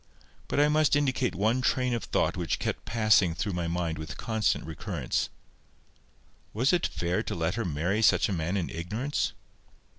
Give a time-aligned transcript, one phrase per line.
[0.47, 4.17] But I must indicate one train of thought which kept passing through my mind with
[4.17, 9.33] constant recurrence:—Was it fair to let her marry such a man in ignorance?